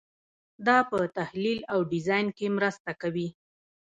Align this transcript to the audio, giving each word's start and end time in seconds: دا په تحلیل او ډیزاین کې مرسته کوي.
دا 0.67 0.77
په 0.89 0.97
تحلیل 1.17 1.59
او 1.73 1.79
ډیزاین 1.91 2.27
کې 2.37 2.47
مرسته 2.57 2.91
کوي. 3.01 3.27